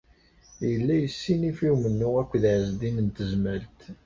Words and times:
Yella 0.71 0.95
yessinif 0.97 1.59
i 1.67 1.69
umennuɣ 1.73 2.15
akked 2.21 2.43
Ɛezdin 2.53 2.97
n 3.01 3.07
Tezmalt. 3.15 3.79